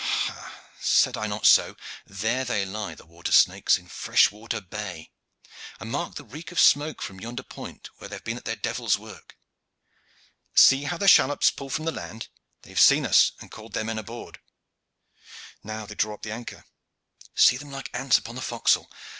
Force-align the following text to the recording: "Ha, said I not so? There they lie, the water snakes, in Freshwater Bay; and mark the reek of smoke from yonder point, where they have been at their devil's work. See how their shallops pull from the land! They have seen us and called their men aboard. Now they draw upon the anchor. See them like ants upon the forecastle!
"Ha, 0.03 0.59
said 0.79 1.15
I 1.15 1.27
not 1.27 1.45
so? 1.45 1.75
There 2.07 2.43
they 2.43 2.65
lie, 2.65 2.95
the 2.95 3.05
water 3.05 3.31
snakes, 3.31 3.77
in 3.77 3.85
Freshwater 3.87 4.59
Bay; 4.59 5.11
and 5.79 5.91
mark 5.91 6.15
the 6.15 6.23
reek 6.23 6.51
of 6.51 6.59
smoke 6.59 7.03
from 7.03 7.19
yonder 7.19 7.43
point, 7.43 7.91
where 7.99 8.07
they 8.09 8.15
have 8.15 8.23
been 8.23 8.37
at 8.39 8.45
their 8.45 8.55
devil's 8.55 8.97
work. 8.97 9.37
See 10.55 10.85
how 10.85 10.97
their 10.97 11.07
shallops 11.07 11.51
pull 11.51 11.69
from 11.69 11.85
the 11.85 11.91
land! 11.91 12.29
They 12.63 12.71
have 12.71 12.79
seen 12.81 13.05
us 13.05 13.33
and 13.39 13.51
called 13.51 13.73
their 13.73 13.83
men 13.83 13.99
aboard. 13.99 14.39
Now 15.63 15.85
they 15.85 15.93
draw 15.93 16.15
upon 16.15 16.27
the 16.27 16.35
anchor. 16.35 16.65
See 17.35 17.57
them 17.57 17.69
like 17.71 17.91
ants 17.93 18.17
upon 18.17 18.33
the 18.33 18.41
forecastle! 18.41 18.89